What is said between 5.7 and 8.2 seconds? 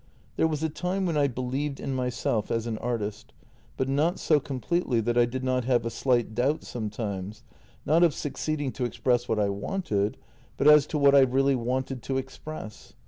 a slight doubt sometimes, not of